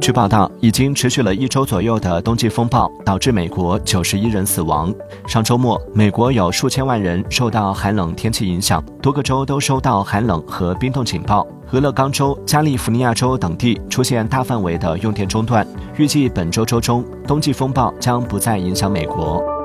[0.00, 4.92] 据报道已经持续了一周左右的冬季风暴导致美国九十一人死亡
[5.26, 15.66] 上周末美国有数千万人受到寒冷天气影响多个州都收到寒冷和冰冻警报俄勒冈州加利福尼亚州等地出现大范围的用电中断
[15.98, 19.59] 预计本周周中冬季风暴将不再影响美国。